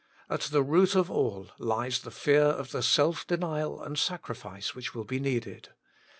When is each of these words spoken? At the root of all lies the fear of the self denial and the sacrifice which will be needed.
At 0.31 0.41
the 0.49 0.63
root 0.63 0.95
of 0.95 1.11
all 1.11 1.51
lies 1.59 1.99
the 1.99 2.09
fear 2.09 2.41
of 2.41 2.71
the 2.71 2.81
self 2.81 3.27
denial 3.27 3.79
and 3.83 3.95
the 3.95 3.99
sacrifice 4.01 4.73
which 4.73 4.95
will 4.95 5.05
be 5.05 5.19
needed. 5.19 5.69